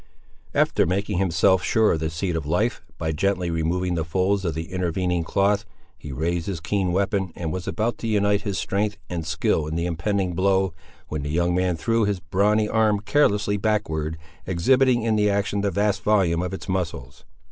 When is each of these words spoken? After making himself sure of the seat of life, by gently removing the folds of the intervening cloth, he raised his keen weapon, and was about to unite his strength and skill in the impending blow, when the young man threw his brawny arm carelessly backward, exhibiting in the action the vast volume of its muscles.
After 0.55 0.87
making 0.87 1.19
himself 1.19 1.61
sure 1.61 1.91
of 1.91 1.99
the 1.99 2.09
seat 2.09 2.35
of 2.35 2.47
life, 2.47 2.81
by 2.97 3.11
gently 3.11 3.51
removing 3.51 3.93
the 3.93 4.03
folds 4.03 4.43
of 4.45 4.55
the 4.55 4.71
intervening 4.73 5.23
cloth, 5.23 5.63
he 5.95 6.11
raised 6.11 6.47
his 6.47 6.59
keen 6.59 6.91
weapon, 6.91 7.31
and 7.35 7.53
was 7.53 7.67
about 7.67 7.99
to 7.99 8.07
unite 8.07 8.41
his 8.41 8.57
strength 8.57 8.97
and 9.11 9.27
skill 9.27 9.67
in 9.67 9.75
the 9.75 9.85
impending 9.85 10.33
blow, 10.33 10.73
when 11.07 11.21
the 11.21 11.29
young 11.29 11.53
man 11.53 11.75
threw 11.75 12.05
his 12.05 12.19
brawny 12.19 12.67
arm 12.67 12.99
carelessly 13.01 13.57
backward, 13.57 14.17
exhibiting 14.47 15.03
in 15.03 15.17
the 15.17 15.29
action 15.29 15.61
the 15.61 15.69
vast 15.69 16.01
volume 16.01 16.41
of 16.41 16.51
its 16.51 16.67
muscles. 16.67 17.23